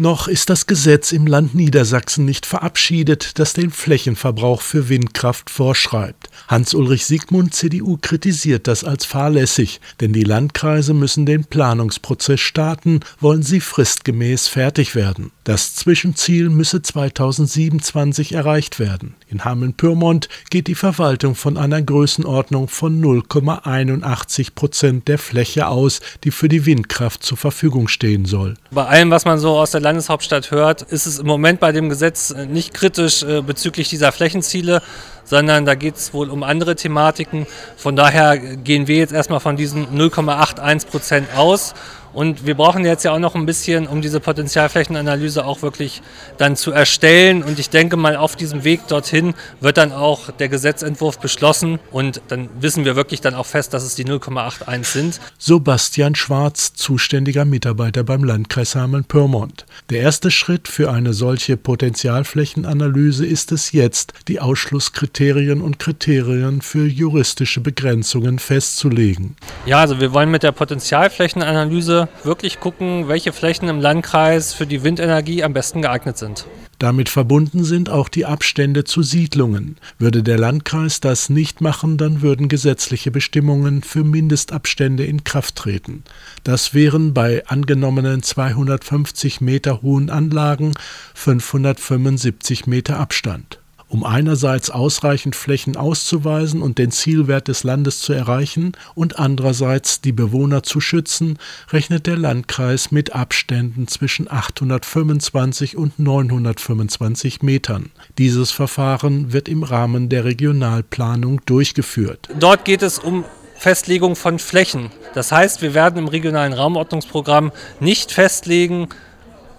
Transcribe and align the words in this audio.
Noch 0.00 0.28
ist 0.28 0.48
das 0.48 0.66
Gesetz 0.66 1.12
im 1.12 1.26
Land 1.26 1.54
Niedersachsen 1.54 2.24
nicht 2.24 2.46
verabschiedet, 2.46 3.38
das 3.38 3.52
den 3.52 3.70
Flächenverbrauch 3.70 4.62
für 4.62 4.88
Windkraft 4.88 5.50
vorschreibt. 5.50 6.30
Hans-Ulrich 6.48 7.04
Siegmund, 7.04 7.52
CDU, 7.52 7.98
kritisiert 8.00 8.66
das 8.66 8.82
als 8.82 9.04
fahrlässig, 9.04 9.78
denn 10.00 10.14
die 10.14 10.24
Landkreise 10.24 10.94
müssen 10.94 11.26
den 11.26 11.44
Planungsprozess 11.44 12.40
starten, 12.40 13.00
wollen 13.20 13.42
sie 13.42 13.60
fristgemäß 13.60 14.48
fertig 14.48 14.94
werden. 14.94 15.32
Das 15.50 15.74
Zwischenziel 15.74 16.48
müsse 16.48 16.80
2027 16.80 18.34
erreicht 18.34 18.78
werden. 18.78 19.16
In 19.28 19.44
Hameln-Pyrmont 19.44 20.28
geht 20.48 20.68
die 20.68 20.76
Verwaltung 20.76 21.34
von 21.34 21.56
einer 21.56 21.82
Größenordnung 21.82 22.68
von 22.68 23.02
0,81 23.02 24.54
Prozent 24.54 25.08
der 25.08 25.18
Fläche 25.18 25.66
aus, 25.66 26.02
die 26.22 26.30
für 26.30 26.48
die 26.48 26.66
Windkraft 26.66 27.24
zur 27.24 27.36
Verfügung 27.36 27.88
stehen 27.88 28.26
soll. 28.26 28.54
Bei 28.70 28.86
allem, 28.86 29.10
was 29.10 29.24
man 29.24 29.40
so 29.40 29.58
aus 29.58 29.72
der 29.72 29.80
Landeshauptstadt 29.80 30.52
hört, 30.52 30.82
ist 30.82 31.06
es 31.06 31.18
im 31.18 31.26
Moment 31.26 31.58
bei 31.58 31.72
dem 31.72 31.88
Gesetz 31.88 32.30
äh, 32.30 32.46
nicht 32.46 32.72
kritisch 32.72 33.24
äh, 33.24 33.42
bezüglich 33.42 33.88
dieser 33.88 34.12
Flächenziele, 34.12 34.82
sondern 35.24 35.64
da 35.64 35.74
geht 35.74 35.96
es 35.96 36.14
wohl 36.14 36.30
um 36.30 36.44
andere 36.44 36.76
Thematiken. 36.76 37.48
Von 37.76 37.96
daher 37.96 38.38
gehen 38.38 38.86
wir 38.86 38.98
jetzt 38.98 39.12
erstmal 39.12 39.40
von 39.40 39.56
diesen 39.56 39.88
0,81 39.98 40.86
Prozent 40.86 41.26
aus 41.36 41.74
und 42.12 42.44
wir 42.44 42.56
brauchen 42.56 42.84
jetzt 42.84 43.04
ja 43.04 43.12
auch 43.12 43.18
noch 43.18 43.34
ein 43.34 43.46
bisschen, 43.46 43.86
um 43.86 44.02
diese 44.02 44.20
Potenzialflächenanalyse 44.20 45.44
auch 45.44 45.62
wirklich 45.62 46.02
dann 46.38 46.56
zu 46.56 46.72
erstellen. 46.72 47.42
Und 47.42 47.58
ich 47.58 47.70
denke 47.70 47.96
mal, 47.96 48.16
auf 48.16 48.34
diesem 48.34 48.64
Weg 48.64 48.86
dorthin 48.88 49.34
wird 49.60 49.76
dann 49.76 49.92
auch 49.92 50.30
der 50.32 50.48
Gesetzentwurf 50.48 51.18
beschlossen. 51.20 51.78
Und 51.90 52.20
dann 52.28 52.48
wissen 52.60 52.84
wir 52.84 52.96
wirklich 52.96 53.20
dann 53.20 53.34
auch 53.34 53.46
fest, 53.46 53.74
dass 53.74 53.84
es 53.84 53.94
die 53.94 54.04
0,81 54.04 54.84
sind. 54.84 55.20
Sebastian 55.38 56.14
Schwarz, 56.16 56.72
zuständiger 56.74 57.44
Mitarbeiter 57.44 58.02
beim 58.02 58.24
Landkreis 58.24 58.74
Hameln-Pyrmont. 58.74 59.66
Der 59.90 60.00
erste 60.00 60.30
Schritt 60.30 60.66
für 60.66 60.90
eine 60.90 61.12
solche 61.12 61.56
Potenzialflächenanalyse 61.56 63.24
ist 63.24 63.52
es 63.52 63.70
jetzt, 63.72 64.14
die 64.26 64.40
Ausschlusskriterien 64.40 65.60
und 65.60 65.78
Kriterien 65.78 66.60
für 66.60 66.86
juristische 66.86 67.60
Begrenzungen 67.60 68.38
festzulegen. 68.38 69.36
Ja, 69.66 69.78
also 69.78 70.00
wir 70.00 70.12
wollen 70.12 70.30
mit 70.30 70.42
der 70.42 70.52
Potenzialflächenanalyse 70.52 71.99
wirklich 72.24 72.60
gucken, 72.60 73.08
welche 73.08 73.32
Flächen 73.32 73.68
im 73.68 73.80
Landkreis 73.80 74.54
für 74.54 74.66
die 74.66 74.82
Windenergie 74.82 75.42
am 75.42 75.52
besten 75.52 75.82
geeignet 75.82 76.18
sind. 76.18 76.46
Damit 76.80 77.10
verbunden 77.10 77.62
sind 77.62 77.90
auch 77.90 78.08
die 78.08 78.24
Abstände 78.24 78.84
zu 78.84 79.02
Siedlungen. 79.02 79.76
Würde 79.98 80.22
der 80.22 80.38
Landkreis 80.38 81.00
das 81.00 81.28
nicht 81.28 81.60
machen, 81.60 81.98
dann 81.98 82.22
würden 82.22 82.48
gesetzliche 82.48 83.10
Bestimmungen 83.10 83.82
für 83.82 84.02
Mindestabstände 84.02 85.04
in 85.04 85.22
Kraft 85.22 85.56
treten. 85.56 86.04
Das 86.42 86.72
wären 86.72 87.12
bei 87.12 87.46
angenommenen 87.46 88.22
250 88.22 89.42
Meter 89.42 89.82
hohen 89.82 90.08
Anlagen 90.08 90.72
575 91.14 92.66
Meter 92.66 92.98
Abstand. 92.98 93.60
Um 93.90 94.04
einerseits 94.04 94.70
ausreichend 94.70 95.34
Flächen 95.34 95.76
auszuweisen 95.76 96.62
und 96.62 96.78
den 96.78 96.92
Zielwert 96.92 97.48
des 97.48 97.64
Landes 97.64 98.00
zu 98.00 98.12
erreichen 98.12 98.70
und 98.94 99.18
andererseits 99.18 100.00
die 100.00 100.12
Bewohner 100.12 100.62
zu 100.62 100.80
schützen, 100.80 101.40
rechnet 101.72 102.06
der 102.06 102.16
Landkreis 102.16 102.92
mit 102.92 103.16
Abständen 103.16 103.88
zwischen 103.88 104.30
825 104.30 105.76
und 105.76 105.98
925 105.98 107.42
Metern. 107.42 107.90
Dieses 108.16 108.52
Verfahren 108.52 109.32
wird 109.32 109.48
im 109.48 109.64
Rahmen 109.64 110.08
der 110.08 110.24
Regionalplanung 110.24 111.40
durchgeführt. 111.44 112.28
Dort 112.38 112.64
geht 112.64 112.82
es 112.82 113.00
um 113.00 113.24
Festlegung 113.56 114.14
von 114.14 114.38
Flächen. 114.38 114.90
Das 115.14 115.32
heißt, 115.32 115.62
wir 115.62 115.74
werden 115.74 115.98
im 115.98 116.06
regionalen 116.06 116.52
Raumordnungsprogramm 116.52 117.50
nicht 117.80 118.12
festlegen, 118.12 118.88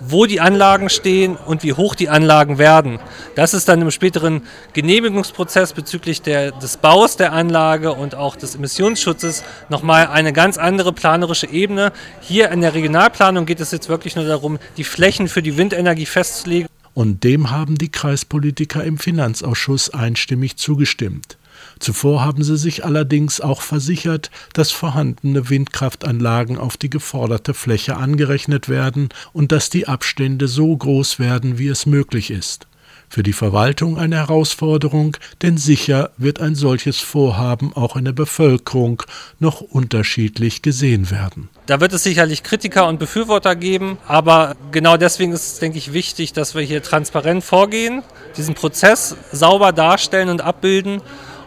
wo 0.07 0.25
die 0.25 0.41
Anlagen 0.41 0.89
stehen 0.89 1.35
und 1.35 1.63
wie 1.63 1.73
hoch 1.73 1.95
die 1.95 2.09
Anlagen 2.09 2.57
werden. 2.57 2.99
Das 3.35 3.53
ist 3.53 3.67
dann 3.67 3.81
im 3.81 3.91
späteren 3.91 4.41
Genehmigungsprozess 4.73 5.73
bezüglich 5.73 6.21
der, 6.21 6.51
des 6.51 6.77
Baus 6.77 7.17
der 7.17 7.33
Anlage 7.33 7.93
und 7.93 8.15
auch 8.15 8.35
des 8.35 8.55
Emissionsschutzes 8.55 9.43
nochmal 9.69 10.07
eine 10.07 10.33
ganz 10.33 10.57
andere 10.57 10.93
planerische 10.93 11.47
Ebene. 11.47 11.91
Hier 12.21 12.49
in 12.51 12.61
der 12.61 12.73
Regionalplanung 12.73 13.45
geht 13.45 13.59
es 13.59 13.71
jetzt 13.71 13.89
wirklich 13.89 14.15
nur 14.15 14.25
darum, 14.25 14.59
die 14.77 14.83
Flächen 14.83 15.27
für 15.27 15.41
die 15.41 15.57
Windenergie 15.57 16.05
festzulegen. 16.05 16.67
Und 16.93 17.23
dem 17.23 17.51
haben 17.51 17.77
die 17.77 17.89
Kreispolitiker 17.89 18.83
im 18.83 18.97
Finanzausschuss 18.97 19.93
einstimmig 19.93 20.57
zugestimmt. 20.57 21.37
Zuvor 21.79 22.23
haben 22.23 22.43
sie 22.43 22.57
sich 22.57 22.85
allerdings 22.85 23.41
auch 23.41 23.61
versichert, 23.61 24.29
dass 24.53 24.71
vorhandene 24.71 25.49
Windkraftanlagen 25.49 26.57
auf 26.57 26.77
die 26.77 26.89
geforderte 26.89 27.53
Fläche 27.53 27.97
angerechnet 27.97 28.69
werden 28.69 29.09
und 29.33 29.51
dass 29.51 29.69
die 29.69 29.87
Abstände 29.87 30.47
so 30.47 30.75
groß 30.75 31.19
werden, 31.19 31.57
wie 31.57 31.67
es 31.67 31.85
möglich 31.85 32.31
ist. 32.31 32.67
Für 33.11 33.23
die 33.23 33.33
Verwaltung 33.33 33.97
eine 33.97 34.15
Herausforderung, 34.15 35.17
denn 35.41 35.57
sicher 35.57 36.11
wird 36.15 36.39
ein 36.39 36.55
solches 36.55 36.99
Vorhaben 36.99 37.73
auch 37.73 37.97
in 37.97 38.05
der 38.05 38.13
Bevölkerung 38.13 39.03
noch 39.37 39.59
unterschiedlich 39.59 40.61
gesehen 40.61 41.11
werden. 41.11 41.49
Da 41.65 41.81
wird 41.81 41.91
es 41.91 42.03
sicherlich 42.03 42.41
Kritiker 42.41 42.87
und 42.87 42.99
Befürworter 42.99 43.57
geben, 43.57 43.97
aber 44.07 44.55
genau 44.71 44.95
deswegen 44.95 45.33
ist 45.33 45.45
es, 45.45 45.59
denke 45.59 45.77
ich, 45.77 45.91
wichtig, 45.91 46.31
dass 46.31 46.55
wir 46.55 46.61
hier 46.61 46.81
transparent 46.83 47.43
vorgehen, 47.43 48.01
diesen 48.37 48.55
Prozess 48.55 49.17
sauber 49.33 49.73
darstellen 49.73 50.29
und 50.29 50.39
abbilden 50.39 51.01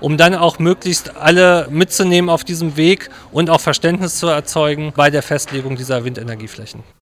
um 0.05 0.19
dann 0.19 0.35
auch 0.35 0.59
möglichst 0.59 1.17
alle 1.17 1.67
mitzunehmen 1.71 2.29
auf 2.29 2.45
diesem 2.45 2.77
Weg 2.77 3.09
und 3.33 3.49
auch 3.49 3.63
Verständnis 3.63 4.19
zu 4.19 4.27
erzeugen 4.27 4.93
bei 4.95 5.09
der 5.09 5.23
Festlegung 5.23 5.77
dieser 5.77 6.05
Windenergieflächen. 6.05 6.85